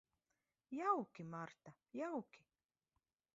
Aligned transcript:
Jauki, 0.77 1.23
Marta, 1.23 1.73
jauki. 2.01 2.45